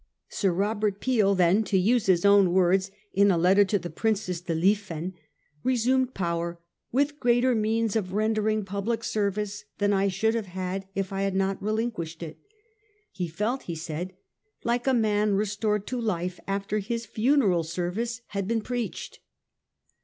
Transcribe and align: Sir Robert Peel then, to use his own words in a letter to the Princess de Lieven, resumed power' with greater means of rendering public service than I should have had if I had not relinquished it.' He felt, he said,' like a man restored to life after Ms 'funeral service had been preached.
Sir 0.29 0.51
Robert 0.51 0.99
Peel 0.99 1.35
then, 1.35 1.63
to 1.65 1.77
use 1.77 2.07
his 2.07 2.25
own 2.25 2.53
words 2.53 2.89
in 3.13 3.29
a 3.29 3.37
letter 3.37 3.63
to 3.65 3.77
the 3.77 3.91
Princess 3.91 4.41
de 4.41 4.55
Lieven, 4.55 5.13
resumed 5.63 6.15
power' 6.15 6.59
with 6.91 7.19
greater 7.19 7.53
means 7.53 7.95
of 7.95 8.11
rendering 8.13 8.65
public 8.65 9.03
service 9.03 9.63
than 9.77 9.93
I 9.93 10.07
should 10.07 10.33
have 10.33 10.47
had 10.47 10.87
if 10.95 11.13
I 11.13 11.21
had 11.21 11.35
not 11.35 11.61
relinquished 11.61 12.23
it.' 12.23 12.39
He 13.11 13.27
felt, 13.27 13.61
he 13.69 13.75
said,' 13.75 14.13
like 14.63 14.87
a 14.87 14.93
man 14.95 15.35
restored 15.35 15.85
to 15.85 16.01
life 16.01 16.39
after 16.47 16.77
Ms 16.89 17.05
'funeral 17.05 17.61
service 17.61 18.21
had 18.29 18.47
been 18.47 18.61
preached. 18.61 19.19